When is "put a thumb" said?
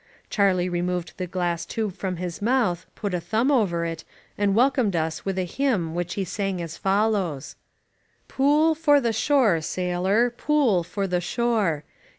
2.95-3.51